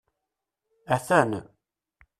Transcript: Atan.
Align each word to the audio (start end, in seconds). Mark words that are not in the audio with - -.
Atan. 0.95 1.31